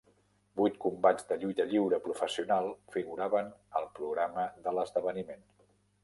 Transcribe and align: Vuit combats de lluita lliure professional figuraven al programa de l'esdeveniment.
Vuit 0.59 0.77
combats 0.83 1.25
de 1.31 1.35
lluita 1.41 1.65
lliure 1.73 1.99
professional 2.05 2.69
figuraven 2.95 3.51
al 3.81 3.85
programa 3.99 4.47
de 4.65 4.75
l'esdeveniment. 4.79 5.45